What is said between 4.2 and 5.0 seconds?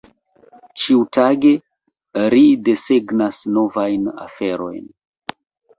aferojn.